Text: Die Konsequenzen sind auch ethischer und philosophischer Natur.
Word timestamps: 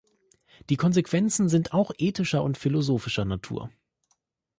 Die 0.71 0.77
Konsequenzen 0.77 1.47
sind 1.47 1.75
auch 1.75 1.91
ethischer 1.99 2.41
und 2.41 2.57
philosophischer 2.57 3.23
Natur. 3.23 3.69